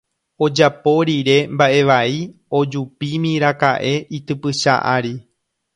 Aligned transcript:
Ojapo 0.45 0.93
rire 1.09 1.35
mba'e 1.59 1.81
vai 1.91 2.17
ojupímiraka'e 2.61 3.93
itypycha 4.21 4.73
ári 4.95 5.15